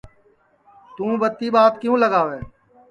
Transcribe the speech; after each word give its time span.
توں 0.95 1.13
ٻتی 1.21 1.47
ٻات 1.53 1.73
کیوں 1.81 1.95
لگاوے 2.03 2.39